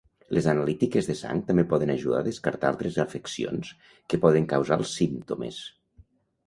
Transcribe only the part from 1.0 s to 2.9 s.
de sang també poden ajudar a descartar